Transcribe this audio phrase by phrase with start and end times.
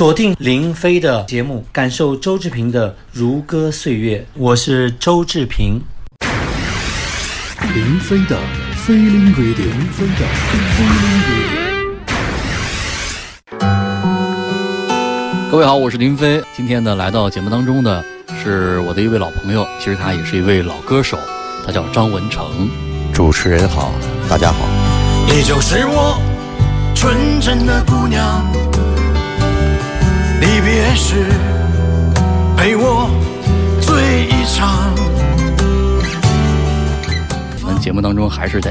[0.00, 4.26] 锁定林飞的节目，感受周志平的如歌岁月。
[4.32, 5.78] 我是周志平。
[7.74, 8.38] 林飞的
[8.86, 10.24] Feeling Radio，林飞的
[10.72, 11.20] Feeling
[13.52, 13.68] Radio。
[15.50, 16.42] 各位好，我是林飞。
[16.56, 18.02] 今天呢，来到节目当中的
[18.42, 21.18] 是我的一位老朋友，其实他也是一位老歌手，
[21.66, 22.70] 他叫张文成。
[23.12, 23.92] 主持人好，
[24.30, 24.66] 大家好。
[25.26, 26.18] 你就是我
[26.94, 28.50] 纯真的姑娘，
[30.40, 31.26] 离别时
[32.56, 33.10] 陪我
[33.80, 34.90] 醉一场。
[37.62, 38.70] 我们节目当中还是得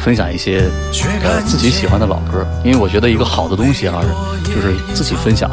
[0.00, 0.68] 分享一些
[1.24, 4.02] 呃自己喜欢的老歌，因为我觉得一个好的东西啊，
[4.44, 5.50] 就是自己分享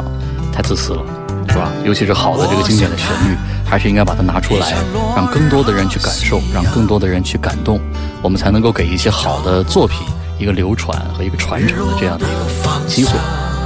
[0.52, 1.02] 太自私了，
[1.48, 1.72] 是吧？
[1.84, 4.74] 尤其是好的这个经典的旋律，还是应该把它拿出来，
[5.16, 7.80] 让更多的人去感受，让更多的人去感动。
[8.22, 10.00] 我们才能够给一些好的作品
[10.38, 13.12] 一个流传和一个传承的这样的一个机会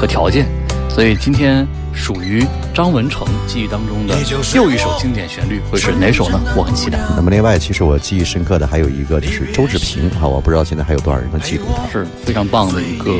[0.00, 0.46] 和条件。
[0.88, 2.44] 所以今天属于
[2.74, 4.14] 张文成记忆当中的
[4.54, 6.40] 又一首经典旋律会是哪首呢？
[6.56, 6.98] 我很期待。
[7.16, 13.10] 那么另外，其实我记忆深刻的还有一个就是周志平啊，我不知道现在还有多少人能记住他，是非常棒的一个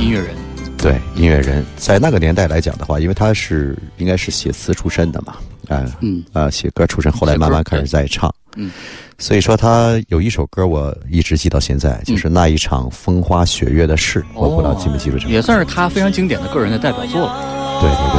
[0.00, 0.28] 音乐人。
[0.76, 5.34] 对音乐人，在那个年代来讲的话，因为他是应该是写词出身的嘛，
[5.68, 8.70] 啊，嗯，啊，写歌出身，后来慢慢开始在唱，嗯，
[9.18, 17.67] 所以说他有一首歌我一直记到现在，就是那一场风花雪月的事，我不知道记不记住这个，也算是他非常经典的个人的代表作了。
[17.80, 18.16] 对对对。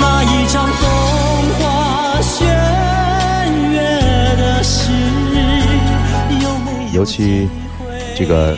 [0.00, 0.84] 那一场风
[1.58, 2.44] 花雪
[3.70, 3.74] 月
[4.36, 4.92] 的事，
[6.92, 7.48] 尤其
[8.16, 8.56] 这个。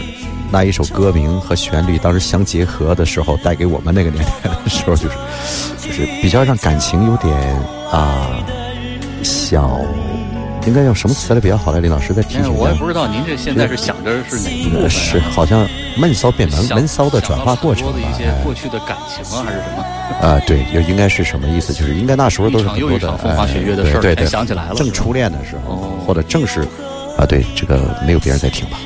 [0.51, 5.15] 那一首歌名和旋律当时相结合的时候，带给我们那个年代的时候，就是
[5.79, 7.37] 就是比较让感情有点
[7.93, 8.31] 啊
[9.23, 9.79] 小，
[10.67, 11.81] 应该用什么词来比较好呢？
[11.81, 12.51] 林老师再提醒一下。
[12.51, 14.89] 我也不知道您这现在是想着是哪一个？
[14.89, 17.99] 是好像闷骚变闷闷骚的转化过程吧？
[17.99, 20.29] 一些过去的感情啊，还是什么？
[20.29, 21.73] 啊，对，就应该是什么意思？
[21.73, 26.67] 就是应该那时候都是很多的风花雪月的事儿，想起来了，正初恋的时候，或者正是。
[27.19, 28.79] 啊，对，这个没有别人在听吧？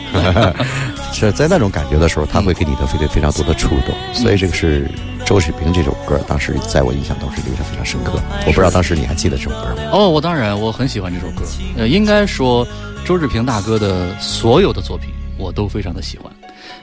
[1.12, 4.90] 是在那种感觉的时候，他会给你的非常非常多的触动，所以这个是
[5.26, 8.14] 周水平这首歌，当时在我印象当中是留下非常深刻。
[8.46, 9.82] 我不知道当时你还记得这首歌吗？
[9.92, 11.44] 哦，我当然我很喜欢这首歌。
[11.76, 12.66] 呃，应该说
[13.04, 16.32] 周志平大哥的所有的作品我都非常的喜欢。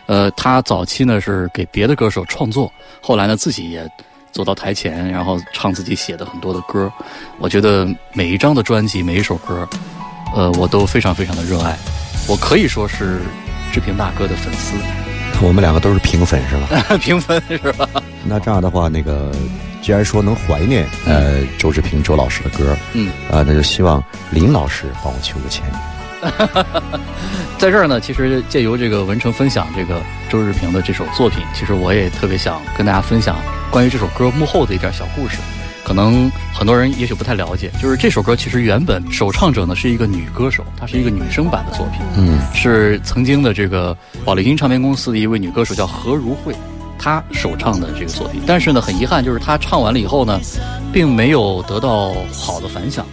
[0.05, 2.71] 呃，他早期呢是给别的歌手创作，
[3.01, 3.89] 后来呢自己也
[4.31, 6.91] 走到台前，然后唱自己写的很多的歌。
[7.39, 9.67] 我觉得每一张的专辑，每一首歌。
[10.35, 11.77] 呃，我都非常非常的热爱，
[12.27, 13.21] 我可以说是
[13.71, 14.75] 志平大哥的粉丝。
[15.41, 16.97] 我们两个都是平粉是吧？
[16.99, 17.87] 平粉是吧？
[18.25, 19.31] 那这样的话，那个
[19.81, 25.79] 既然说能怀念呃周志平周老师的歌，嗯，啊，那就希望林老师帮我求个签名。
[27.57, 33.37] 在这儿呢，其实借由这个文成分享这个周志平的这首作品，其实我也特别想跟大家分享
[33.71, 35.37] 关于这首歌幕后的一点小故事。
[35.89, 46.53] 可能很多人也许不太了解，就是这首歌其实原本首唱者呢是一个女歌手，她是一个女生版的作品，嗯，是曾经的这个宝丽金唱片公司的一位女歌手叫何如慧，
[46.99, 48.39] 她首唱的这个作品。
[48.45, 50.39] 但是呢，很遗憾，就是她唱完了以后呢，
[50.93, 53.03] 并没有得到好的反响。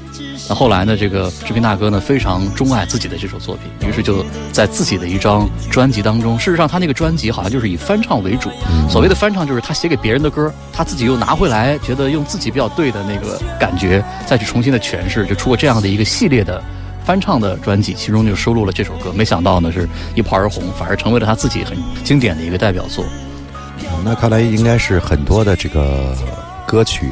[0.48, 0.96] 那后来呢？
[0.96, 6.38] 这个志平大哥呢，非常钟爱自己的这首作品，于是就在自己的一张专辑当中。
[6.38, 8.50] 事实上，他那个专辑好像就是以翻唱为主。
[8.88, 16.62] 所谓的翻唱，就是他写给别人的歌，他自己又拿回来，觉得用自己比较对的那个感觉，再去重新的诠释，就出过这样的一个系列的
[17.04, 19.12] 翻唱的专辑，其中就收录了这首歌。
[19.12, 23.04] 没想到呢，是一炮而红，反而成为了他自己很经典的一个代表作。
[24.04, 26.16] 那看来应该是很多的这个
[26.66, 27.10] 歌曲。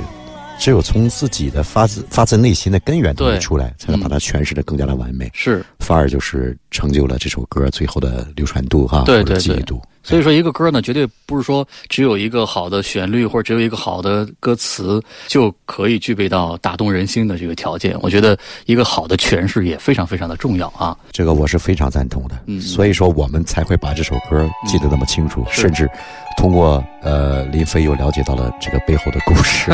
[0.59, 5.31] 只有从自己的发自发自内心的根源里出来，才能把它诠释的更加的完美。
[5.35, 9.81] 是，反而就是成就了这首歌最后的流传度哈，对对记忆度。
[10.05, 17.97] 所以说，一个歌呢，绝对不是说只有一个好的旋律或者只有一个好的歌词就可以具备到打动人心的这个条件。
[18.03, 20.95] 我觉得一个好的诠释也非常非常的重要啊。
[21.11, 22.39] 这个我是非常赞同的。
[22.47, 25.89] 嗯，所以说我们才会把这首歌记得那么清楚，甚至
[26.37, 29.71] 通过呃林飞又了解到了这个背后的故事。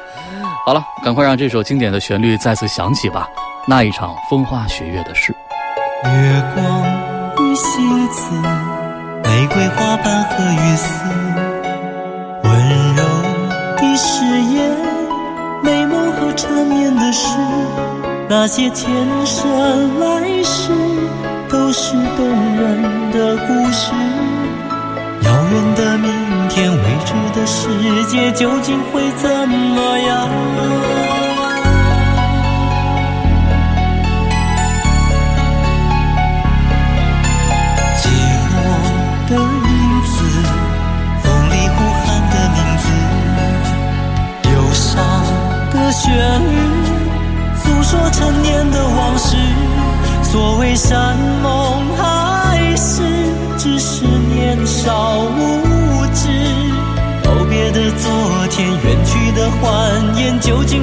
[0.64, 3.28] 好了，赶快让这首经典的旋律再次响起吧。
[3.66, 5.30] 那一场风花雪月的事。
[6.04, 8.77] 月光与星子。
[9.38, 11.04] 玫瑰花瓣和雨丝，
[12.42, 13.04] 温柔
[13.76, 14.76] 的誓言，
[15.62, 17.38] 美梦和缠绵的事，
[18.28, 18.90] 那些前
[19.24, 20.72] 生来世
[21.48, 22.26] 都是动
[22.56, 22.82] 人
[23.12, 23.92] 的故事。
[25.22, 26.10] 遥远的明
[26.48, 27.68] 天，未知的世
[28.08, 30.28] 界究竟会怎么样？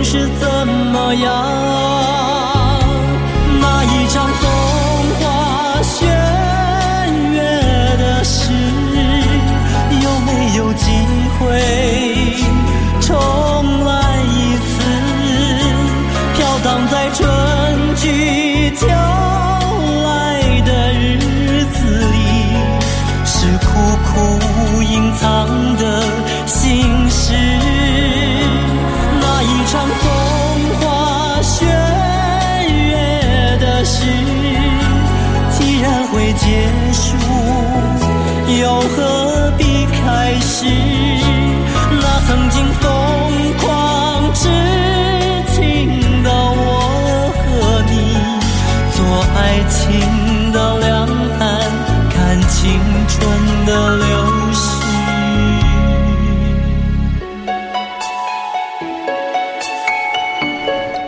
[0.07, 1.64] 是怎么样？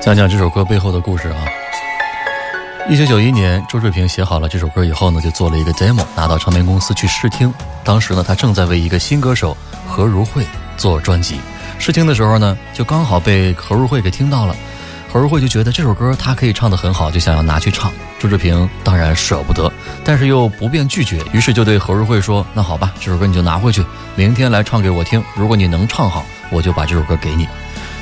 [0.08, 1.36] 讲讲这首歌背后的故事啊。
[2.90, 7.54] 一九九一年，周志平写好了这首歌以后呢，就做了一个 demo，拿到唱片公司去试听。
[7.84, 10.46] 当时呢，他正在为一个新歌手何如慧
[10.78, 11.42] 做专辑。
[11.78, 14.56] 试听的时候呢，就刚好被何如慧给听到了。
[15.12, 17.92] 何如慧就觉得这首歌她可以唱得很好，就想要拿去唱。
[18.18, 19.70] 周志平当然舍不得，
[20.06, 23.84] 但是又不便拒绝，于是就对何如慧说：“那好吧，这首歌你就拿回去，
[24.16, 25.22] 明天来唱给我听。
[25.36, 27.46] 如果你能唱好，我就把这首歌给你。”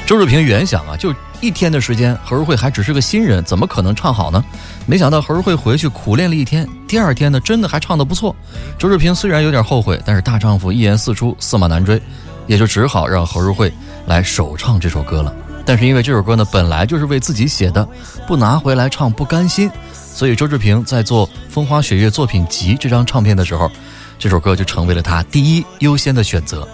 [0.05, 1.11] 周志平原想啊，就
[1.41, 4.43] 一天的时间，何如慧还只是个新人，怎么可能唱好呢？
[4.85, 8.35] 没想到何如慧回去苦练了一天，第二天呢，真的还唱得不错。
[8.77, 12.01] 周志平虽然有点后悔，但是大丈夫一言四出，驷马难追，
[12.47, 13.71] 也就只好让何如慧
[14.05, 15.33] 来首唱这首歌了。
[15.65, 17.87] 但是因为这首歌呢，本来就是为自己写的，
[18.27, 23.71] 不拿回来唱不甘心，所以周志平在做《风花雪月作品集》这张唱片的时候，
[24.19, 26.67] 这首歌就成为了他第一优先的选择。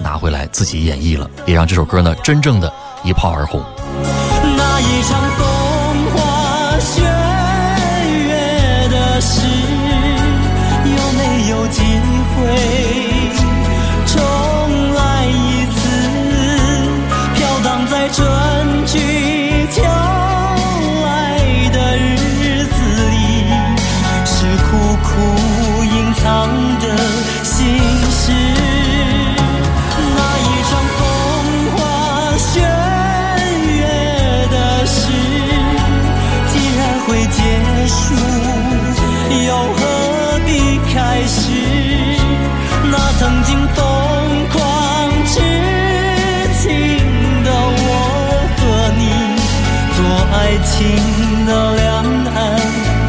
[0.00, 2.72] 拿回来自己演绎了，也让这首歌呢真正的
[3.02, 3.62] 一炮而红。
[4.56, 5.37] 那一场
[50.78, 52.04] 做爱情的两
[52.34, 52.56] 岸，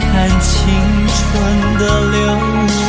[0.01, 0.73] 看青
[1.07, 2.19] 春的流
[2.79, 2.83] 逝。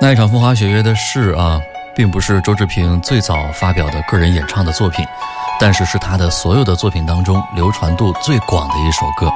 [0.00, 1.60] 那一场风花雪月的事啊，
[1.96, 5.04] 并不是周志平最早发表的个人演唱的作品，
[5.58, 9.28] 但是是他的所有的作品当中流传度最广的一首歌。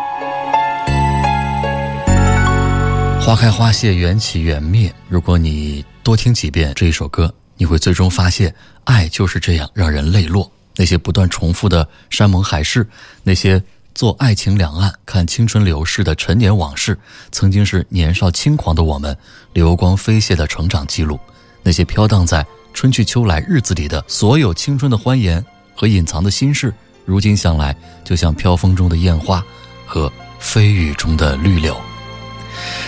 [3.21, 4.93] 花开花谢，缘起缘灭。
[5.09, 10.51] 如果你多听几遍这一首歌，你会最终发现，爱就是这样让人泪落。
[10.77, 12.87] 那些不断重复的山盟海誓，
[13.23, 13.63] 那些
[13.95, 16.99] 做爱情两岸看青春流逝的陈年往事，
[17.33, 19.17] 曾经是年少轻狂的我们
[19.55, 21.19] 流光飞泻的成长记录。
[21.63, 22.45] 那些飘荡在
[22.75, 25.43] 春去秋来日子里的所有青春的欢颜
[25.75, 26.73] 和隐藏的心事，
[27.07, 29.43] 如今想来，就像飘风中的烟花
[29.87, 31.75] 和飞雨中的绿柳。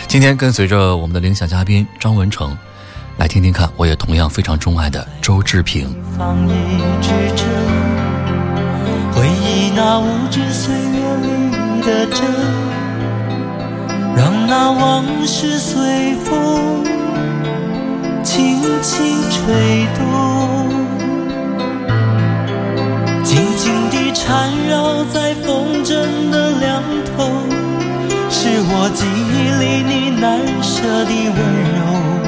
[0.06, 2.56] 今天跟随着我们的领奖嘉宾张文成，
[3.18, 5.92] 来听听看，我也同样非常钟爱的周志平。
[6.16, 6.52] 放一
[7.02, 7.48] 支针，
[9.12, 11.26] 回忆那无知岁月里
[11.82, 12.24] 的真，
[14.16, 16.84] 让那往事随风
[18.22, 20.70] 轻轻吹动，
[23.24, 26.80] 静静地缠绕在风筝的两
[27.16, 27.28] 头，
[28.30, 31.36] 是我记忆里你难舍的温
[31.74, 32.27] 柔。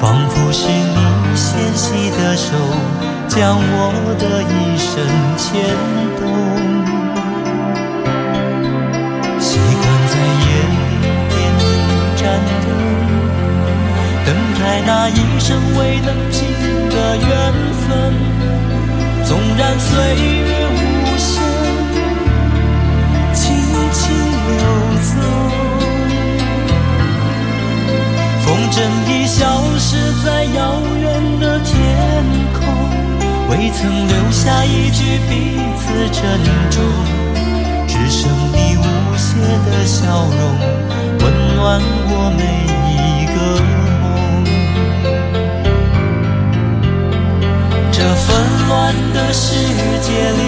[0.00, 0.96] 仿佛是你
[1.36, 2.56] 纤细的手，
[3.28, 4.88] 将我的一生
[5.36, 5.46] 牵
[6.16, 6.20] 动。
[9.38, 11.62] 习惯在夜里点一
[12.16, 12.22] 盏
[12.64, 12.66] 灯，
[14.24, 14.28] 等
[14.58, 16.48] 待那一生未能尽
[16.88, 17.28] 的缘
[17.82, 17.86] 分。
[19.26, 20.69] 纵然岁月
[28.70, 28.78] 风筝
[29.10, 29.44] 已消
[29.78, 32.24] 失在遥远的天
[32.54, 32.62] 空，
[33.48, 36.22] 未曾留下一句彼此珍
[36.70, 36.80] 重，
[37.88, 38.84] 只剩你无
[39.16, 40.40] 邪的笑容，
[41.18, 41.24] 温
[41.56, 42.42] 暖我每
[42.94, 43.36] 一个
[44.02, 44.04] 梦。
[47.90, 48.28] 这纷
[48.68, 49.48] 乱的世
[50.00, 50.40] 界里，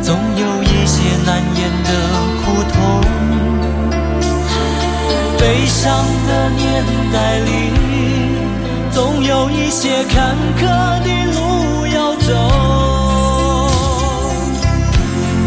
[0.00, 0.96] 总有一些
[1.26, 1.90] 难言的
[2.40, 2.80] 苦痛，
[5.42, 7.50] 悲伤的年代里。
[8.92, 10.60] 总有一些坎坷
[11.02, 12.30] 的路要走，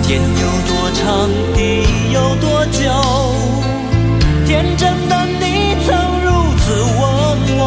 [0.03, 2.83] 天有多长，地有多久？
[4.45, 6.27] 天真的你曾如
[6.59, 6.65] 此
[6.99, 7.63] 问我，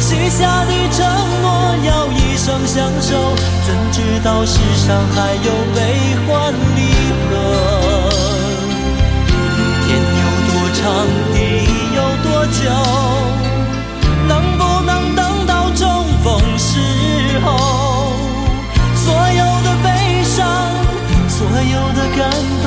[0.00, 0.98] 许下的承
[1.42, 1.46] 诺
[1.86, 5.78] 要一生相守，怎知道世上还有悲
[6.26, 6.80] 欢离
[10.82, 11.38] 场，地
[11.94, 12.60] 有多久？
[14.26, 16.80] 能不能等到重逢时
[17.44, 18.12] 候，
[18.96, 20.44] 所有的悲伤，
[21.28, 22.28] 所有的感
[22.64, 22.66] 动，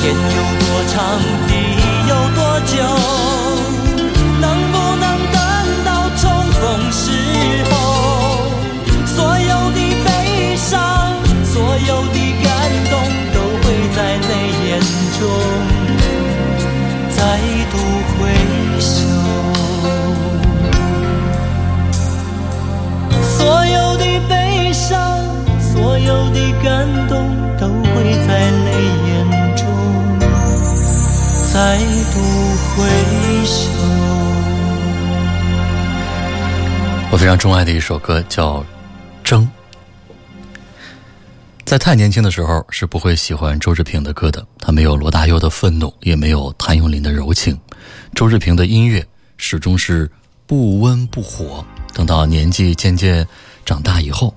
[0.00, 0.18] 天有
[0.60, 0.96] 多长，
[1.48, 1.52] 地
[2.08, 2.72] 有多久？
[4.40, 5.36] 能不能等
[5.84, 6.62] 到重逢
[6.92, 7.02] 时
[7.68, 7.72] 候？
[9.06, 10.08] 所有的悲
[10.56, 10.78] 伤，
[11.44, 11.54] 所
[11.88, 12.46] 有的感
[12.88, 12.92] 动，
[13.34, 14.30] 都会在泪
[14.68, 14.70] 眼
[15.18, 15.20] 中
[17.10, 17.18] 再
[17.72, 17.74] 度
[18.14, 18.18] 回
[18.78, 18.86] 首。
[23.36, 24.96] 所有的悲伤，
[25.60, 27.36] 所有的感动，
[32.78, 33.68] 回首。
[37.10, 38.60] 我非常钟爱的一首歌叫
[39.24, 39.42] 《争》。
[41.64, 44.46] 在太年轻的时候，是不会喜欢周志平的歌的。
[44.60, 47.58] 他没有罗大佑的愤怒，也没有谭咏麟的柔情。
[48.14, 49.04] 周志平的音乐
[49.36, 50.10] 始终是
[50.46, 51.64] 不温不火。
[51.92, 53.26] 等到年纪渐渐
[53.66, 54.32] 长大以后，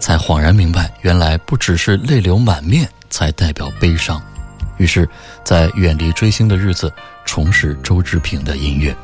[0.00, 4.20] 才恍然明白，原来不只是泪流满面才代表悲伤。
[4.76, 5.08] 于是，
[5.44, 6.92] 在远离追星的日子，
[7.24, 8.94] 重拾周志平的音乐。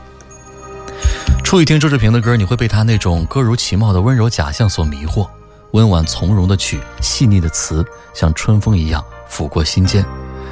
[1.43, 5.29] 初一听周志平的歌，你会被他那种歌如其貌的温柔假象所迷惑。
[5.73, 10.05] 温婉从容的曲，细腻的词，像春风一样抚过心间。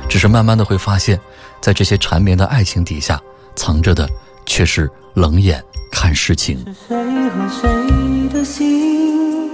[0.09, 1.21] 只是慢慢的会发现，
[1.61, 3.21] 在这些缠绵的爱情底下，
[3.55, 4.09] 藏着的
[4.47, 5.62] 却是冷眼。
[5.93, 6.65] 看事情。
[6.89, 6.97] 谁
[7.31, 9.53] 和谁的心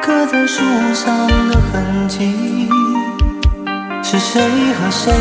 [0.00, 0.62] 刻在树
[0.94, 2.83] 上的痕迹？
[4.06, 4.40] 是谁
[4.74, 5.12] 和谁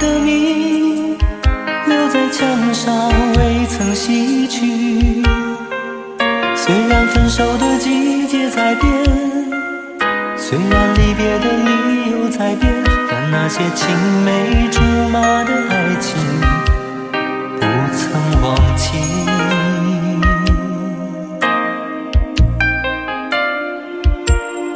[0.00, 1.14] 的名
[1.86, 5.22] 留在墙上未曾洗去？
[6.56, 8.90] 虽然分手的季节在变，
[10.38, 12.72] 虽然离别的理由在变，
[13.10, 16.16] 但那些青梅竹马的爱情
[17.60, 18.88] 不曾忘记。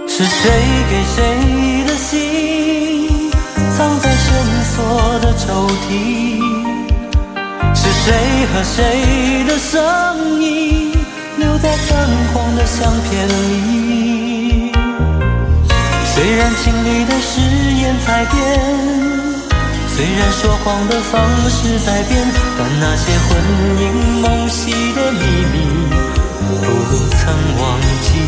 [0.07, 0.51] 是谁
[0.91, 1.25] 给谁
[4.79, 6.39] 锁的抽屉？
[7.75, 8.15] 是谁谁
[8.47, 10.93] 和谁的声音
[11.37, 14.73] 留在泛黄的相片里？
[16.07, 17.41] 虽然情侣的誓
[17.83, 18.35] 言在变，
[19.95, 21.21] 虽然说谎的方
[21.51, 23.37] 式在变，但那些魂
[23.83, 23.83] 萦
[24.23, 25.21] 梦系的秘
[25.53, 25.57] 密
[26.47, 26.65] 不
[27.11, 27.21] 曾
[27.61, 28.28] 忘记。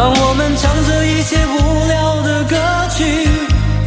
[0.00, 2.56] 当我们唱着一些无聊的歌
[2.88, 3.04] 曲，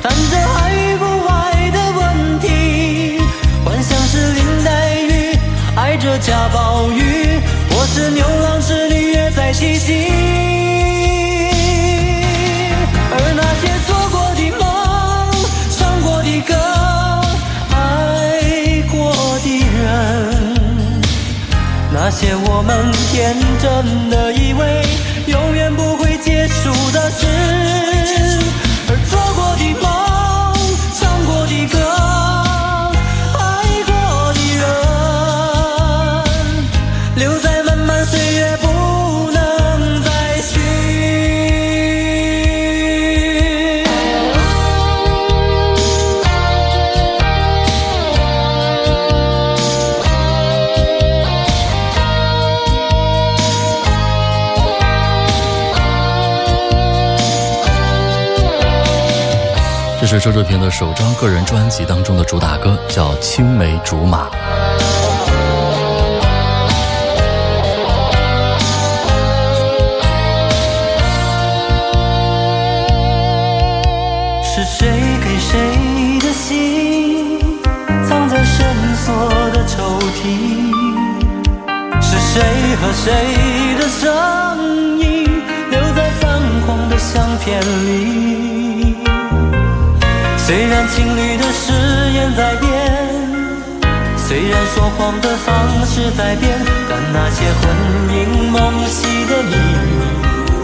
[0.04, 3.18] 谈着爱与不爱的问题，
[3.66, 4.70] 幻想是林黛
[5.10, 5.36] 玉
[5.76, 7.42] 爱着贾宝玉，
[7.72, 10.08] 或是牛郎织女约在七夕。
[13.10, 14.62] 而那些做过的梦、
[15.72, 16.54] 唱过的歌、
[17.72, 18.96] 爱过
[19.42, 19.50] 的
[19.82, 21.02] 人，
[21.92, 24.84] 那些我们天真的以为。
[25.26, 25.93] 永远不
[26.64, 27.28] 主的事，
[28.88, 29.86] 而做过的梦，
[30.98, 31.76] 唱过的歌，
[33.38, 33.42] 爱
[33.86, 33.92] 过
[34.32, 34.64] 的人，
[37.18, 38.68] 留在漫漫岁月，不
[60.14, 64.28] 是周志平的首张个人专辑当中的主打歌，叫《青梅竹马》。
[74.44, 74.88] 是谁
[75.24, 77.40] 给谁的信，
[78.08, 79.16] 藏在深锁
[79.52, 80.72] 的抽屉？
[82.00, 82.44] 是谁
[82.76, 83.12] 和谁
[83.80, 85.24] 的声音，
[85.72, 88.53] 留在泛黄的相片里？
[90.56, 91.74] 虽然情侣的誓
[92.14, 92.70] 言在变，
[94.16, 96.48] 虽然说谎的方式在变，
[96.88, 97.62] 但那些魂
[98.16, 99.56] 萦梦系的秘
[99.98, 100.06] 密，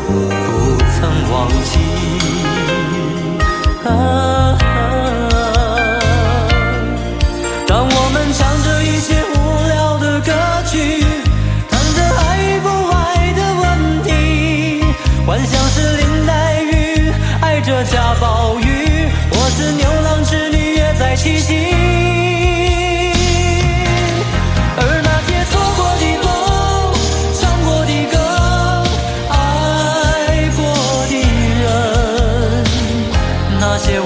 [0.06, 0.12] 不
[0.94, 1.80] 曾忘记。
[3.84, 3.90] 啊，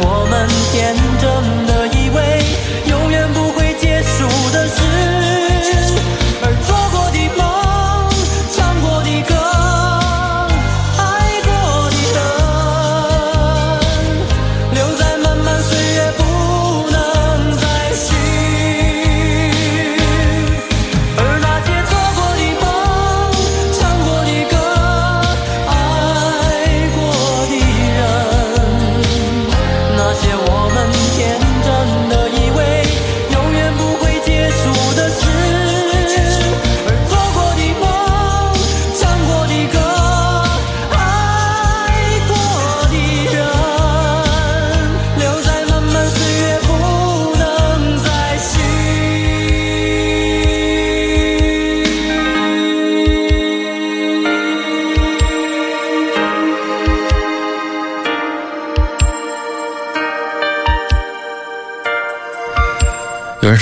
[0.05, 1.62] 我们天真。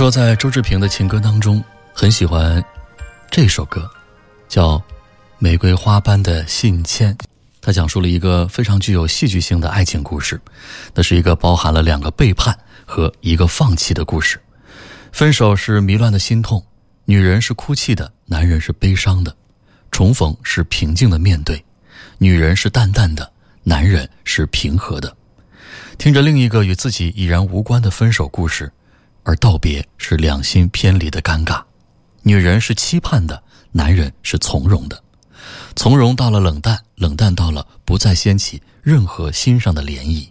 [0.01, 2.59] 说，在周志平的情歌当中，很喜欢
[3.29, 3.87] 这首歌，
[4.47, 4.77] 叫
[5.37, 7.13] 《玫瑰花般的信笺》。
[7.61, 10.41] 它讲述了一个非常具有戏剧性的爱情故事，
[10.95, 14.41] 那是一个包含了两个背叛和一个放弃的故事。
[15.11, 16.65] 分手是迷乱的心痛，
[17.05, 19.31] 女人是哭泣的，男人是悲伤的；
[19.91, 21.63] 重逢是平静的面对，
[22.17, 25.15] 女人是淡淡的，男人是平和的。
[25.99, 28.71] 听着另一个与自己已然无关的分手故事，
[29.23, 31.62] 而道别是两心偏离的尴尬。
[32.23, 35.01] 女人是期盼的，男人是从容的。
[35.75, 40.27] 从容到了冷淡，冷淡到了不再掀起任何心上的涟漪。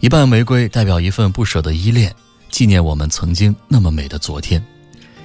[0.00, 2.14] 一瓣玫瑰代表一份不舍的依恋，
[2.50, 4.60] 纪念我们曾经那么美的昨天；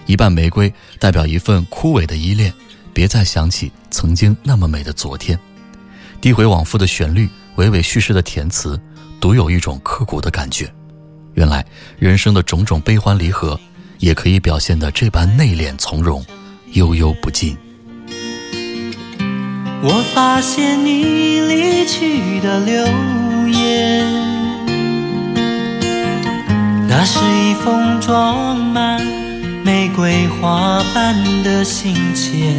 [0.05, 2.53] 一瓣玫瑰代表一份枯萎的依恋，
[2.93, 5.39] 别再想起曾经那么美的昨天。
[6.19, 8.79] 低回往复的旋律，娓娓叙事的填词，
[9.21, 10.69] 独有一种刻骨的感觉。
[11.39, 11.65] 原来
[11.97, 13.57] 人生的种种悲欢离合，
[13.99, 16.21] 也可以表现得这般内敛从容，
[16.73, 17.55] 悠悠不尽。
[19.81, 22.83] 我发现你离去的留
[23.47, 24.05] 言，
[26.89, 29.01] 那是一封装满
[29.63, 32.53] 玫瑰花瓣的信笺，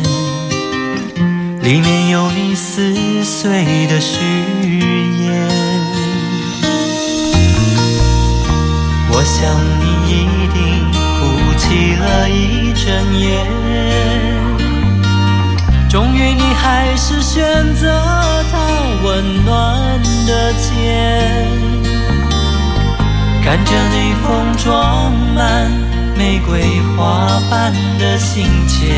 [1.61, 4.17] 里面有你撕碎的誓
[5.23, 5.70] 言。
[9.21, 10.59] 我想你一定
[11.21, 13.45] 哭泣了一整夜，
[15.91, 18.01] 终于你还是选择
[18.51, 18.57] 他
[19.05, 20.65] 温暖的肩。
[23.45, 25.71] 看着你封装满
[26.17, 28.89] 玫瑰花瓣的信笺，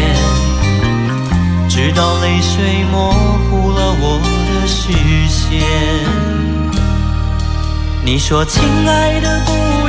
[1.69, 3.11] 直到泪水模
[3.51, 4.93] 糊了我的视
[5.27, 5.61] 线。
[8.05, 9.82] 你说：“亲爱的，不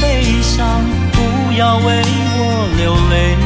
[0.00, 0.82] 悲伤，
[1.12, 2.02] 不要为
[2.38, 3.36] 我流泪，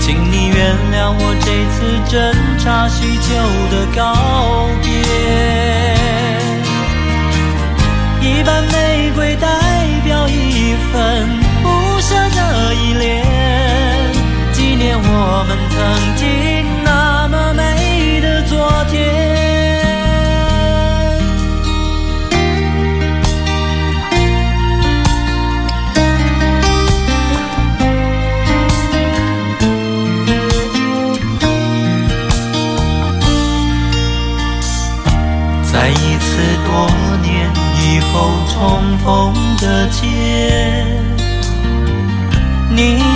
[0.00, 1.76] 请你原谅我这次
[2.10, 3.28] 挣扎许久
[3.70, 3.98] 的告
[4.82, 4.90] 别。”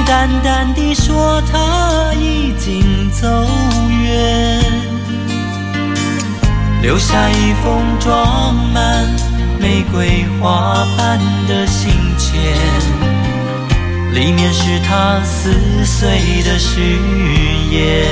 [0.06, 3.26] 淡淡地说他已经走
[3.90, 4.60] 远，
[6.82, 9.08] 留下一封装满
[9.58, 12.34] 玫瑰花瓣的信笺，
[14.12, 16.80] 里面是他撕碎的誓
[17.70, 18.06] 言。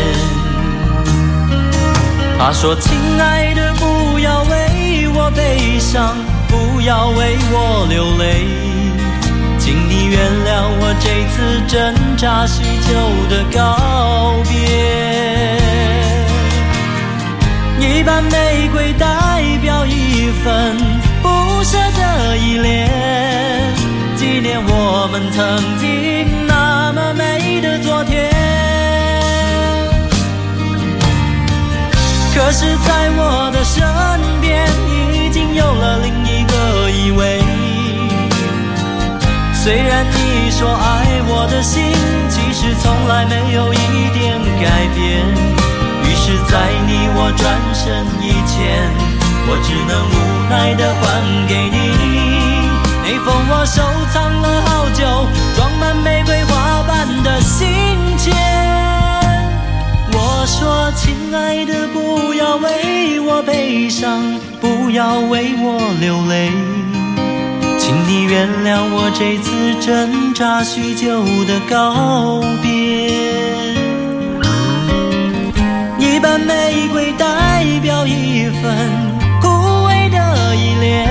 [2.39, 6.17] 他说：“亲爱的，不要为我悲伤。”
[6.53, 8.45] 不要为我流泪，
[10.13, 11.73] 原谅我这次挣
[12.19, 12.93] 扎许久
[13.31, 14.53] 的告别。
[17.81, 20.77] 一瓣玫瑰代表一份
[21.23, 22.91] 不舍的依恋，
[24.15, 28.31] 纪念我们曾经那么美的昨天。
[32.35, 33.83] 可是，在我的身
[34.43, 36.22] 边已经有了另
[39.63, 41.85] 虽然你说爱我的心，
[42.29, 45.23] 其实从来没有一点改变。
[46.03, 48.91] 于是，在你我转身以前，
[49.47, 50.19] 我只能无
[50.51, 51.79] 奈的还给你
[53.05, 53.81] 那封我收
[54.13, 55.07] 藏了好久、
[55.55, 57.69] 装满玫瑰花瓣的信
[58.19, 58.35] 笺。
[60.13, 66.51] 我说，亲爱的，不要为我悲伤，不要为我流泪。
[67.93, 72.71] 请你原谅我这次挣扎许久的告别。
[75.99, 78.89] 一瓣玫瑰代表一份
[79.43, 79.49] 枯
[79.87, 81.07] 萎的依恋，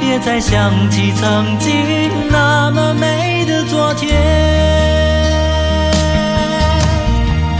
[0.00, 1.72] 别再想起曾经
[2.32, 4.10] 那么美的昨天。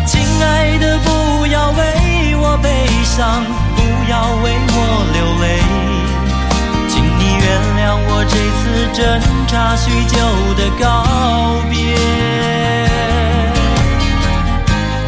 [0.04, 3.44] 亲爱的，不要为我悲伤，
[3.76, 5.63] 不要为我流泪。
[8.28, 9.02] 这次挣
[9.46, 10.16] 扎许久
[10.54, 11.76] 的告别。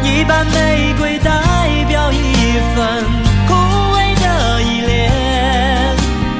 [0.03, 1.31] 一瓣玫瑰代
[1.87, 3.03] 表一份
[3.47, 3.53] 枯
[3.95, 5.11] 萎的依恋，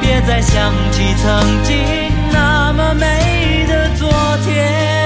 [0.01, 1.85] 别再想起曾经
[2.31, 4.09] 那么美的昨
[4.45, 4.96] 天。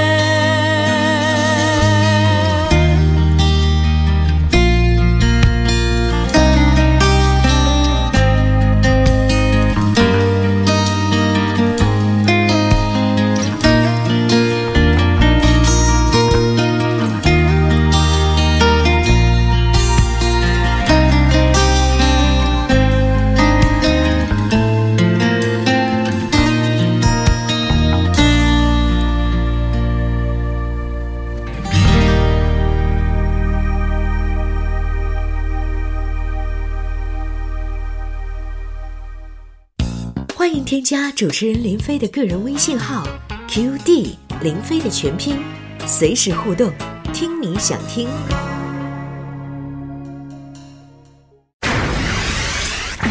[40.71, 43.05] 添加主持人林飞的个人微信号
[43.49, 45.38] QD 林飞的全拼，
[45.86, 46.71] 随时互动，
[47.12, 48.07] 听你想听。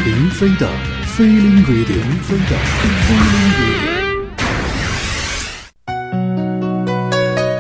[0.06, 0.66] 林飞的
[1.04, 1.84] 飞林飞林
[2.22, 3.28] 飞的飞林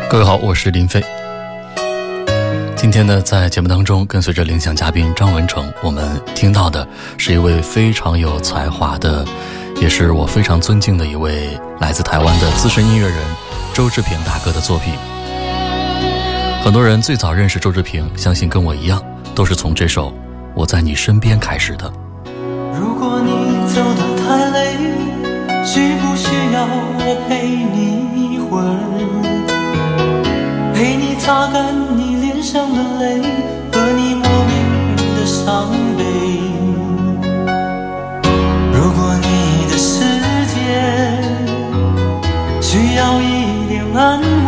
[0.08, 1.04] 各位好，我是林飞。
[2.74, 9.26] 今天呢，在节目当中，跟随着领奖嘉宾张文成，我们听到的是一位非常有才华的。
[9.80, 13.16] 也是我非常尊敬的一位来自台湾的资深音乐人
[13.72, 14.92] 周志平大哥的作品。
[16.62, 19.02] 很多人最早认识周志平，相信跟我一样，
[19.34, 20.10] 都是从这首
[20.54, 21.90] 《我在你身边》开始的。
[22.78, 23.30] 如果你
[23.66, 24.76] 走得太累，
[25.64, 26.66] 需不需要
[26.98, 28.76] 我陪你一会儿？
[30.74, 33.22] 陪你擦干你脸上的泪，
[42.96, 44.39] 要一点安慰，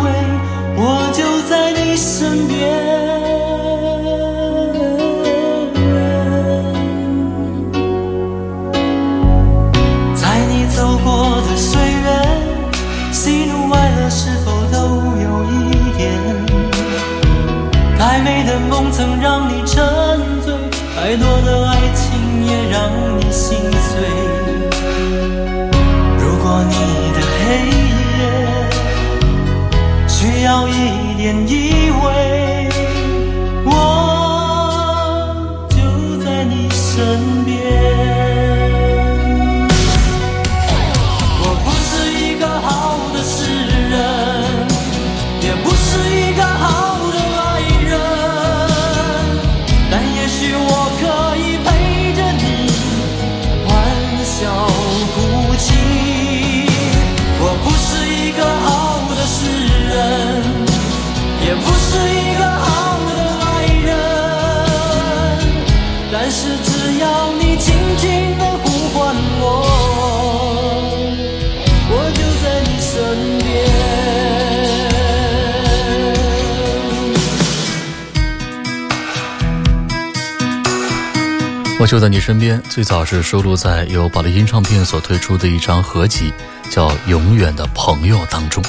[81.93, 86.33] 就在你身边，最早是收录在由宝丽金唱片所推出的一张合集，
[86.67, 88.63] 叫《永远的朋友》当中。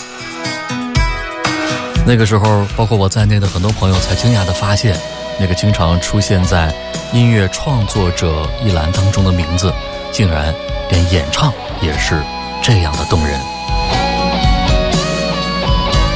[2.07, 5.01] 那个时候，包括我在内的很多朋友才惊讶地发现，
[5.41, 6.71] 那个经常出现在
[7.15, 9.73] 音乐创作者一栏当中的名字，
[10.13, 10.55] 竟然
[10.91, 12.23] 连演唱也是
[12.63, 13.41] 这样的动人。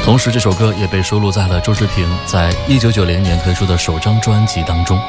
[0.04, 5.00] 同时，这首歌也被收录在了周志平在一九九零年推出的首张专辑当中。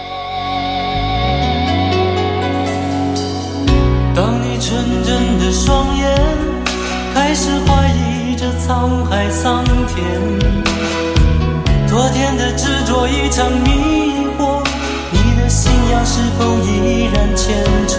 [13.12, 14.64] 一场迷惑，
[15.12, 17.98] 你的信仰是否依然虔诚？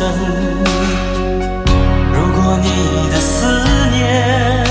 [2.12, 2.68] 如果你
[3.10, 3.46] 的思
[3.90, 4.64] 念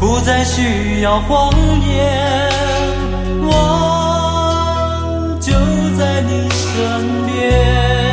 [0.00, 1.52] 不再需要谎
[1.86, 2.50] 言，
[3.42, 3.50] 我
[5.40, 5.52] 就
[5.98, 6.64] 在你身
[7.26, 8.05] 边。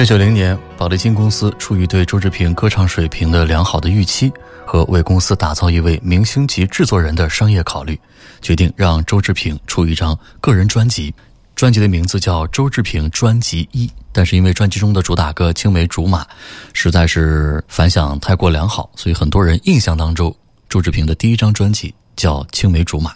[0.00, 4.32] 九九零年，宝丽金公司出于对周志平歌唱水平的良好的预期
[4.64, 8.00] 和为公司打造一位明星级制作人的商业考虑，
[8.40, 11.14] 决定让周志平出一张个人专辑。
[11.54, 16.24] 专辑的名字叫《周志平专辑一》，但是因为专辑中的主打歌《青梅竹马》
[16.72, 20.34] 实在是反响太过良好，所以很多人印象当中
[20.70, 23.10] 周志平的第一张专辑，叫《青梅竹马》。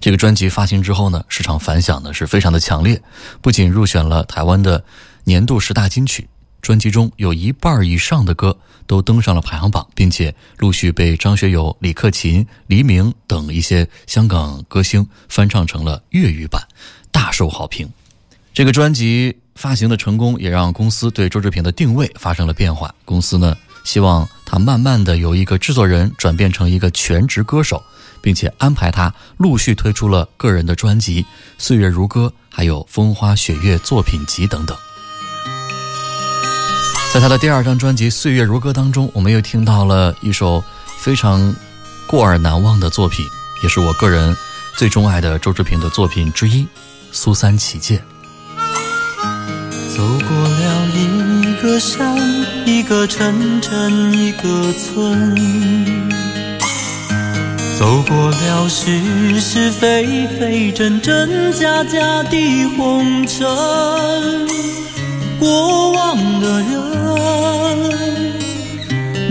[0.00, 3.00] 这个专辑发行之后呢，市场反响呢是非常的强烈，
[3.40, 4.82] 不仅入选了台湾的
[5.24, 6.28] 年度十大金曲，
[6.62, 8.56] 专辑中有一半以上的歌
[8.86, 16.62] 都登上了排行榜，并且陆续被张学友、李克勤、黎明等一些香港歌星翻唱成了粤语版，
[17.10, 17.88] 大受好评。
[18.52, 22.94] 这个专辑发行的成功，也让公司对周志平的定位发生了变化。
[23.04, 27.82] 公司呢，希望他慢慢的由一个制作人转变成一个全职歌手。
[28.22, 31.22] 并且安排他陆续推出了个人的专辑
[31.56, 34.76] 《岁月如歌》，还有《风花雪月作品集》等等。
[37.12, 40.62] 在他的第二张专辑《岁月如歌》当中，我们又听到了一首
[40.96, 41.52] 非常
[42.06, 43.26] 过耳难忘的作品，
[43.64, 44.36] 也是我个人
[44.76, 46.62] 最钟爱的周志平的作品之一
[47.10, 47.98] 《苏三起解》。
[49.96, 52.16] 走过了一个山，
[52.64, 55.36] 一个城镇，一个村。
[57.76, 63.48] 走过了是是非非真真假假的红尘，
[65.40, 66.70] 过往的人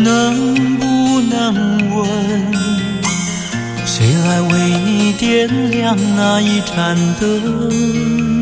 [0.04, 1.54] 能不能
[1.96, 1.98] 问，
[3.86, 4.52] 谁来为
[4.84, 8.42] 你点亮那一盏灯？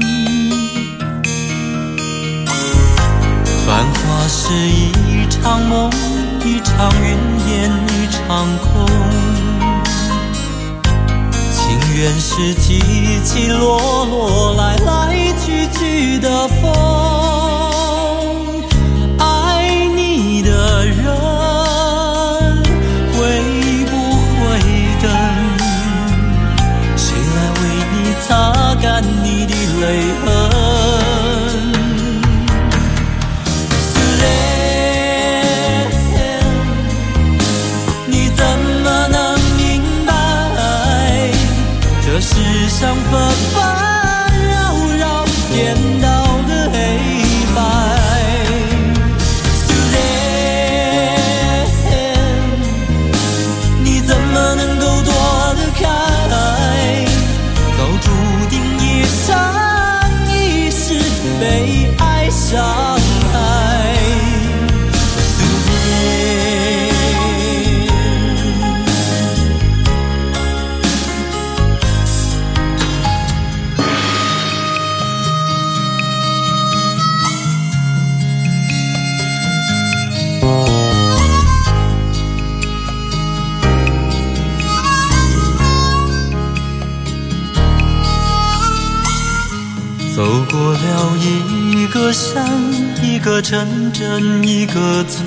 [3.66, 5.92] 繁华是一场梦，
[6.46, 7.18] 一场云
[7.52, 8.88] 烟，一场空。
[11.52, 12.80] 情缘是起
[13.26, 14.88] 起落落，来来
[15.44, 17.37] 去去的风。
[29.80, 29.84] 你
[30.26, 30.37] 的
[94.78, 95.26] 个村，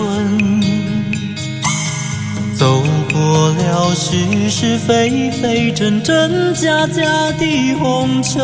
[2.56, 8.40] 走过了是是非非真真假假的红尘，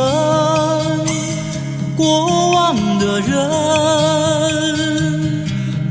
[1.94, 3.30] 过往的人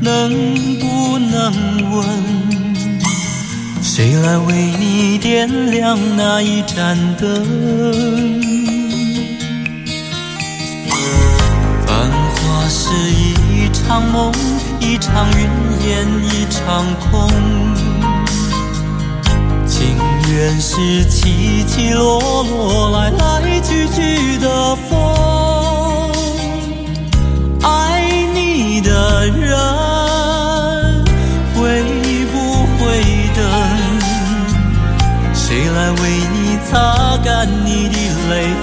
[0.02, 1.50] 能不能
[1.90, 2.04] 问，
[3.82, 7.24] 谁来为你点亮那一盏灯？
[11.86, 12.90] 繁华是
[13.54, 14.30] 一场梦，
[14.88, 15.38] 一场云
[15.84, 17.28] 烟，一场空。
[19.66, 19.96] 情
[20.30, 24.88] 缘是起起落落，来来去去的风。
[27.62, 28.00] 爱
[28.32, 29.58] 你的人
[31.56, 31.82] 会
[32.32, 32.36] 不
[32.78, 32.78] 会
[33.34, 33.42] 等？
[35.34, 36.00] 谁来为
[36.32, 37.96] 你擦干你的
[38.30, 38.54] 泪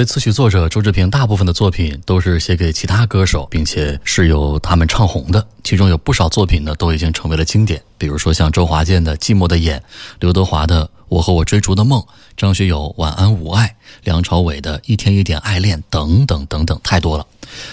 [0.00, 5.46] 为词曲作者，周志平大部分的作品都是写给其他歌手，并且是由他们唱红的。
[5.62, 7.82] 其中有不少作品呢，都已经成为了经典。
[8.00, 9.78] 比如说像周华健的《寂寞的眼》，
[10.20, 12.00] 刘德华的《我和我追逐的梦》，
[12.34, 13.66] 张学友《晚安吾爱》，
[14.04, 17.26] 梁朝伟的《一天一点爱恋》等等等等，太多了。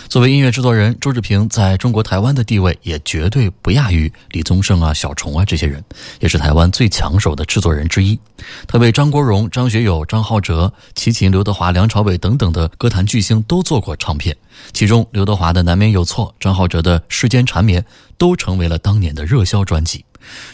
[0.09, 5.81] 作为音乐制作人，周志平在中国台湾的地位也绝对不亚于李宗盛啊、小虫啊这些人，
[6.19, 8.19] 也是台湾最抢手的制作人之一。
[8.67, 14.35] 他为张国荣、张学友、张浩哲、齐秦、刘德华、梁朝伟等等的歌坛巨星都做过唱片，
[14.73, 17.81] 其中刘德华的《难免有错》，张浩哲的《世间缠绵》
[18.17, 20.03] 都成为了当年的热销专辑。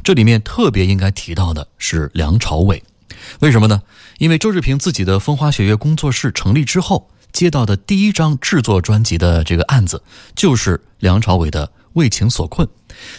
[0.04, 2.82] 这里面特别应该提到的是梁朝伟，
[3.40, 3.82] 为什么呢？
[4.20, 10.02] 因为周志平自己的风花雪月工作室成立之后，接到的第一张制作专辑的这个案子，
[10.36, 12.68] 就是梁朝伟的《为情所困》。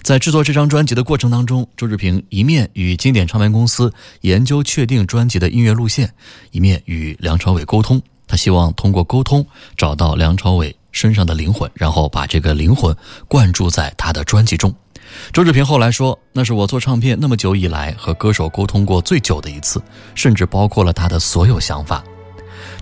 [0.03, 6.15] 在制作这张专辑的过程当中，周志平一面与经典唱片公司研究确定专辑的音乐路线，
[6.53, 8.01] 一面与梁朝伟沟通。
[8.27, 9.45] 他希望通过沟通
[9.77, 12.95] 找到梁朝伟身上的灵魂，然后把这个灵魂
[13.29, 14.75] 灌注在他的专辑中。
[15.33, 19.81] 周志平后来说：“那是我做唱片那么久以来和歌手沟通过最久的一次，
[20.15, 22.03] 甚至包括了他的所有想法。”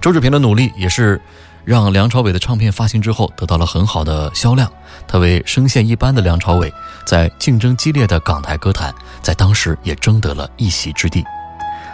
[0.01, 1.21] 周志平的努力也是
[1.65, 4.71] 让梁朝伟的唱片发行之后得到了很好的销量。
[5.07, 6.73] 他为声线一般的梁朝伟
[7.05, 11.25] 在竞争激烈的港台歌坛，在当时也争得了一席之地。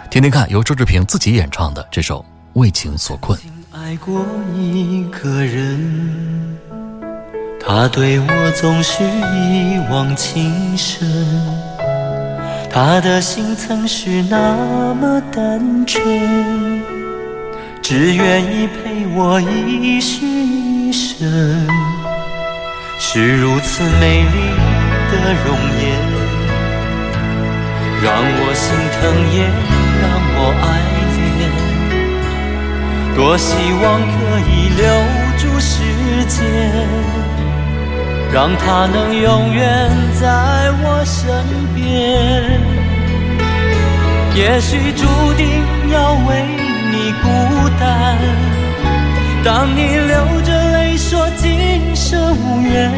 [0.09, 2.19] 听听看，由周志平自己演唱的这首
[2.59, 3.39] 《为情所困》。
[3.71, 6.57] 爱过一个人，
[7.57, 11.07] 他对我总是一往情深，
[12.69, 16.03] 他的心曾是那么单纯，
[17.81, 21.65] 只愿意陪我一世一生，
[22.99, 24.35] 是如此美丽
[25.09, 25.97] 的容颜，
[28.03, 28.99] 让我心疼
[29.33, 29.47] 也
[30.01, 30.88] 让我爱。
[33.19, 33.53] 多希
[33.83, 34.87] 望可以留
[35.37, 35.83] 住时
[36.29, 36.39] 间，
[38.31, 39.91] 让它能永远
[40.21, 41.27] 在我身
[41.75, 41.83] 边。
[44.33, 45.45] 也许注定
[45.91, 46.45] 要为
[46.93, 47.27] 你孤
[47.77, 48.17] 单，
[49.43, 52.89] 当你流着泪说今生无缘，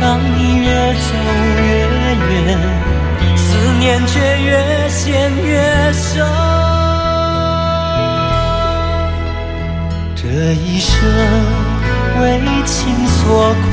[0.00, 1.08] 当你越走
[1.66, 1.66] 越
[2.30, 2.58] 远，
[3.36, 6.51] 思念却越陷越深。
[10.34, 10.96] 这一生
[12.22, 13.70] 为情所困，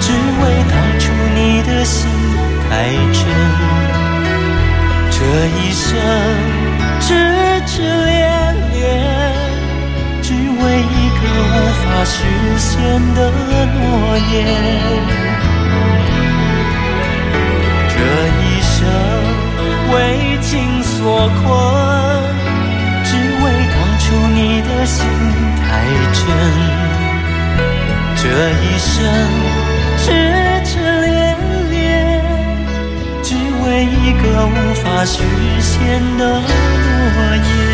[0.00, 2.10] 只为当初你的心
[2.68, 2.70] 太
[3.14, 3.24] 真。
[5.10, 5.16] 这
[5.56, 5.88] 一生
[7.00, 7.06] 痴
[7.66, 8.20] 痴恋
[8.74, 8.76] 恋，
[10.20, 10.36] 只为
[10.78, 12.16] 一个无法实
[12.58, 12.74] 现
[13.14, 13.18] 的
[13.64, 13.80] 诺
[14.30, 14.34] 言。
[17.88, 17.96] 这
[18.44, 18.76] 一生
[19.90, 19.96] 为
[20.42, 22.17] 情所困。
[24.08, 25.04] 出你的心
[25.60, 25.68] 太
[26.14, 26.24] 真，
[28.16, 28.22] 这
[28.62, 28.94] 一生
[29.98, 30.02] 痴
[30.64, 30.70] 痴
[31.02, 31.36] 恋
[31.70, 31.78] 恋，
[33.22, 35.20] 只为一个无法实
[35.60, 36.40] 现的诺
[37.36, 37.67] 言。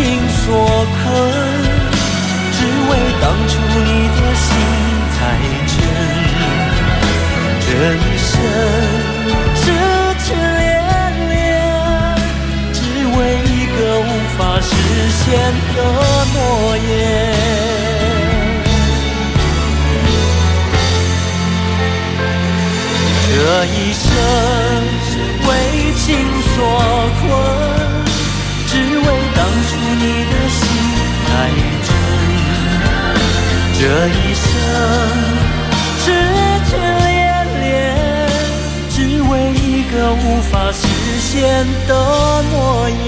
[0.00, 1.04] 情所困。
[2.52, 3.52] 只为当初
[3.84, 4.48] 你的心
[5.16, 5.18] 太
[5.66, 5.76] 真，
[7.60, 8.32] 这一生
[9.54, 9.62] 痴
[10.24, 10.68] 痴恋
[11.28, 11.38] 恋，
[12.72, 12.78] 只
[13.16, 14.02] 为一个无
[14.38, 14.68] 法实
[15.20, 15.24] 现
[15.74, 15.78] 的
[16.32, 16.36] 诺
[16.76, 16.88] 言。
[23.32, 23.36] 这
[23.66, 24.02] 一生
[25.46, 25.48] 为
[25.94, 26.04] 情
[26.54, 26.56] 所
[27.20, 27.22] 困，
[34.50, 34.54] 生
[35.98, 36.04] 痴
[36.68, 37.10] 痴恋
[37.60, 37.64] 恋，
[38.90, 38.94] 只
[39.30, 40.82] 为一个无法实
[41.20, 41.90] 现的
[42.50, 42.54] 诺
[42.88, 43.06] 言。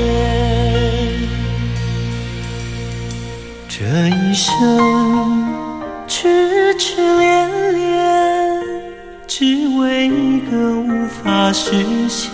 [3.68, 3.74] 这
[4.09, 4.47] 一生
[6.07, 8.62] 痴痴恋恋，
[9.26, 9.45] 只
[9.78, 12.30] 为一个无法实现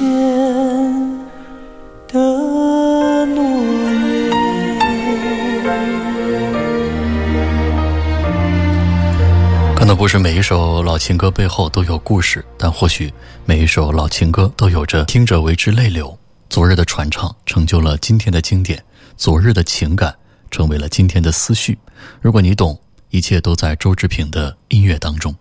[9.98, 13.12] 不是每一首老情歌背后都有故事，但或许
[13.44, 16.16] 每一首老情歌都有着听者为之泪流。
[16.48, 18.80] 昨日的传唱成就了今天的经典，
[19.16, 20.14] 昨日的情感
[20.52, 21.76] 成为了今天的思绪。
[22.20, 22.80] 如果你懂，
[23.10, 25.34] 一切都在周志平的音乐当中。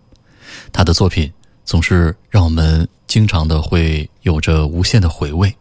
[0.72, 1.32] 他的作品
[1.64, 5.54] 总是让我们经常的会有着无限的回味，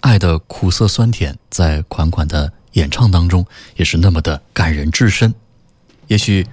[0.00, 3.46] 爱的苦涩酸甜，在款款的演唱当中
[3.76, 5.32] 也是那么的感人至深。
[6.08, 6.44] 也许。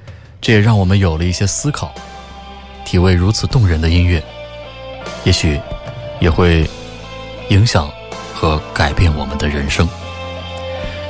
[0.41, 1.91] 这也让我们有了一些思考，
[2.85, 4.23] 体味如此动人的音乐，
[5.23, 5.59] 也许
[6.19, 6.69] 也会
[7.49, 7.89] 影响
[8.33, 9.87] 和改变我们的人生。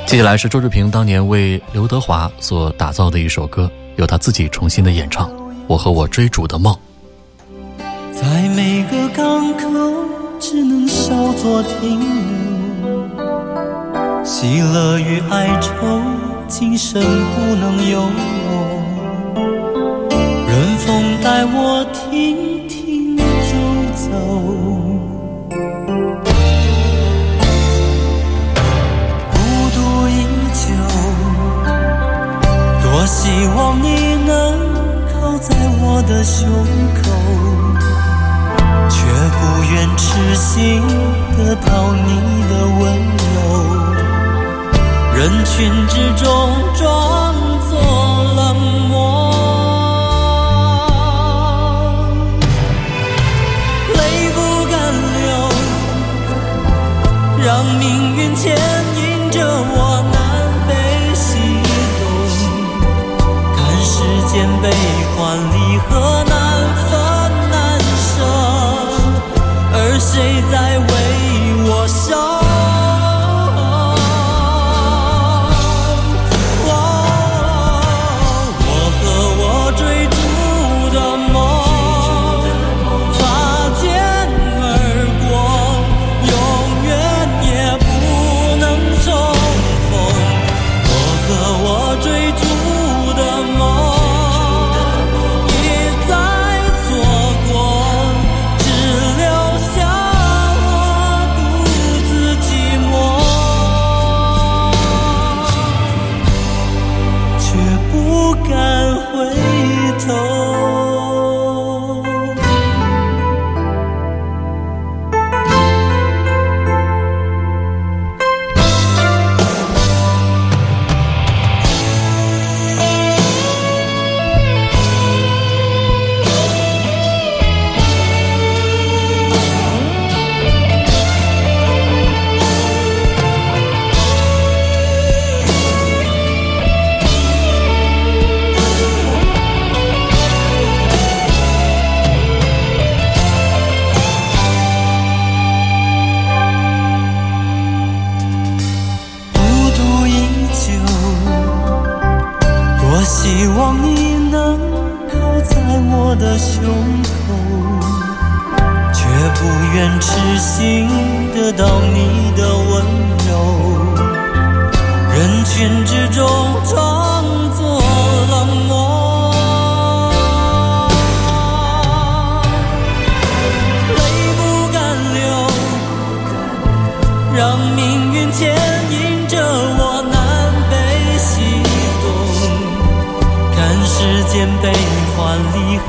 [0.05, 5.29] 接下来是周志平当年为刘德华所打造的一首歌，由他自己重新的演唱
[5.67, 6.73] 《我和我追逐的梦》。
[8.13, 9.67] 在每个港口，
[10.39, 11.99] 只能稍作停
[12.83, 15.99] 留，喜乐与哀愁，
[16.47, 18.74] 今生不能有我。
[21.23, 23.23] 带我停停走
[23.95, 24.07] 走，
[29.31, 29.35] 孤
[29.73, 30.09] 独依
[30.53, 30.63] 旧。
[32.83, 33.17] 多希
[33.55, 33.85] 望你
[34.27, 34.29] 能
[35.11, 35.49] 靠在
[35.81, 36.47] 我的胸
[37.01, 37.03] 口，
[38.89, 38.95] 却
[39.35, 39.41] 不
[39.73, 40.03] 愿痴
[40.35, 40.53] 心
[41.37, 41.67] 得到
[42.05, 42.09] 你
[42.49, 42.81] 的温
[43.33, 43.35] 柔。
[45.15, 45.53] 人群
[45.87, 45.93] 之
[46.23, 46.25] 中
[46.75, 47.24] 装
[57.55, 58.53] 让命运牵
[58.97, 60.19] 引着我南
[60.67, 60.75] 北
[61.15, 61.37] 西
[62.01, 62.03] 东，
[63.55, 63.93] 看世
[64.27, 64.63] 间悲
[65.15, 66.24] 欢离合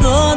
[0.06, 0.35] no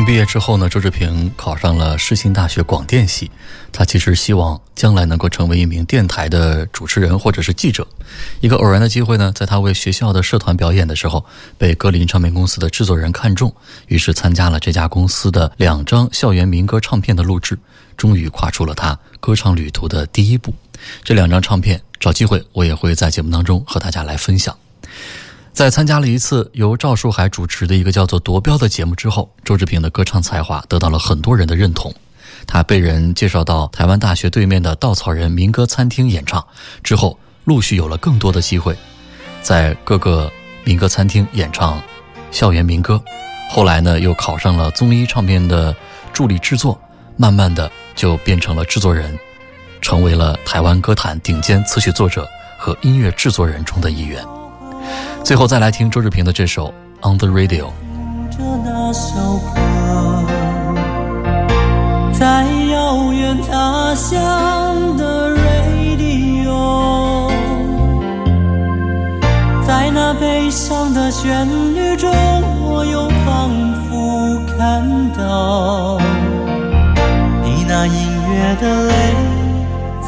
[0.00, 3.30] 中毕业之后呢，周志平考上了世新大学广电系。
[3.70, 7.86] 他其实希望将来能够成为一名电台的主持人或者是记者。
[8.40, 11.22] 一个偶然的机会呢，在他为学校的社团表演的时候，
[11.58, 13.54] 被格林唱片公司的制作人看中，
[13.88, 17.58] 于是参加了这家公司的两张校园民歌唱片的录制，
[17.94, 20.54] 终于跨出了他歌唱旅途的第一步。
[21.04, 24.56] 这两张唱片，找机会我也会在节目当中和大家来分享。
[25.52, 31.92] 在参加了一次由赵树海主持的一个叫做《夺标》的节目之后，周志平的歌唱才华得到了很多人的认同。
[32.46, 36.42] 他被人介绍到台湾大学对面的稻草人民歌餐厅演唱，
[36.82, 38.74] 之后陆续有了更多的机会，
[39.42, 40.32] 在各个
[40.64, 41.82] 民歌餐厅演唱
[42.30, 43.02] 校园民歌。
[43.50, 45.74] 后来呢，又考上了综艺唱片的
[46.12, 46.80] 助理制作，
[47.16, 49.18] 慢慢的就变成了制作人，
[49.82, 52.26] 成为了台湾歌坛顶尖词曲作者
[52.56, 54.24] 和音乐制作人中的一员。
[55.22, 56.72] 最后再来听周志平的这首
[57.08, 57.66] 《On the Radio》。
[58.30, 60.24] 着那首歌，
[62.12, 67.30] 在遥远他乡的 radio，
[69.66, 72.10] 在那悲伤的旋律中，
[72.62, 73.50] 我又仿
[73.88, 74.82] 佛看
[75.12, 75.98] 到
[77.44, 77.94] 你那音
[78.32, 78.94] 乐的泪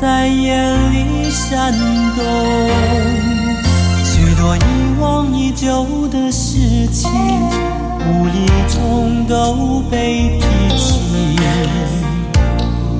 [0.00, 1.72] 在眼里闪
[2.16, 3.11] 动。
[4.42, 4.60] 多遗
[5.00, 7.08] 忘已久的事情，
[8.08, 10.44] 无意中都被提
[10.76, 10.98] 起，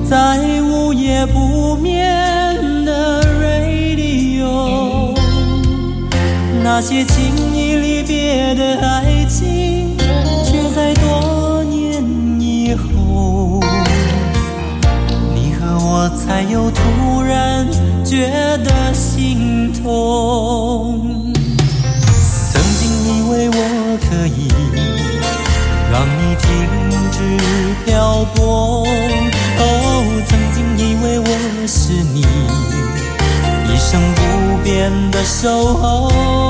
[0.09, 5.13] 在午夜不眠的 radio，
[6.63, 9.92] 那些轻易离别的爱情，
[35.43, 36.42] 的守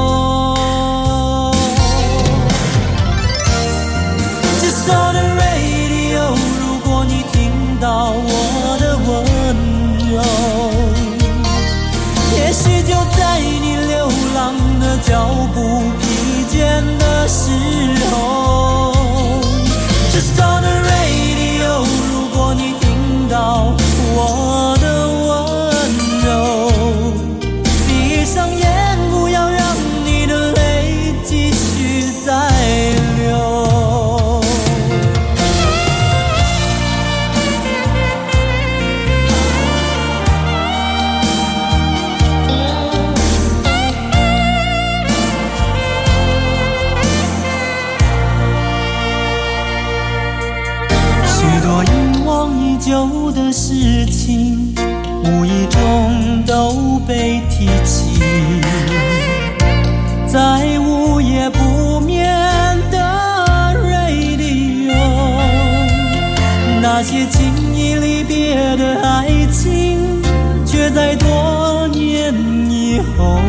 [70.94, 72.32] 在多年
[72.70, 73.40] 以后，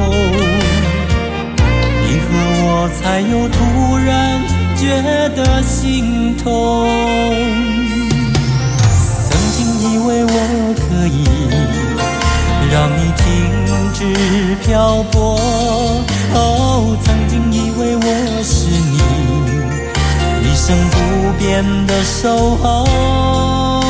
[2.00, 2.28] 你和
[2.62, 3.58] 我才又突
[3.98, 4.40] 然
[4.76, 5.02] 觉
[5.36, 6.46] 得心痛。
[9.20, 9.58] 曾经
[9.92, 10.28] 以为我
[10.74, 11.24] 可以
[12.72, 13.22] 让你停
[13.92, 13.98] 止
[14.64, 15.38] 漂泊，
[16.32, 18.08] 哦，曾经以为我
[18.42, 18.96] 是你
[20.48, 20.96] 一生不
[21.38, 23.83] 变的守候。